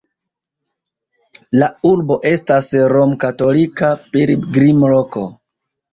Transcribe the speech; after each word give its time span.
La 1.57 1.67
urbo 1.91 2.17
estas 2.31 2.71
romkatolika 2.97 3.93
pilgrimloko. 4.17 5.27